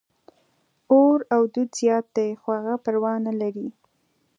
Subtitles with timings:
[0.93, 3.67] اور او دود زیات دي، خو هغه پروا نه لري.